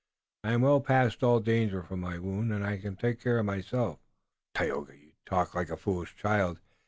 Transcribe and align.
I 0.43 0.53
am 0.53 0.61
well 0.61 0.81
past 0.81 1.21
all 1.21 1.39
danger 1.39 1.83
from 1.83 1.99
my 1.99 2.17
wound, 2.17 2.51
and 2.51 2.65
I 2.65 2.79
can 2.79 2.95
take 2.95 3.21
care 3.21 3.37
of 3.37 3.45
myself." 3.45 3.99
"Tayoga, 4.55 4.97
you 4.97 5.11
talk 5.27 5.53
like 5.53 5.69
a 5.69 5.77
foolish 5.77 6.15
child. 6.15 6.57